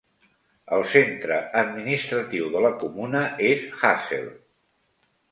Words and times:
El 0.75 0.83
centre 0.93 1.35
administratiu 1.59 2.47
de 2.55 2.63
la 2.67 2.71
comuna 2.83 3.21
és 3.51 3.67
Hassel. 3.83 4.25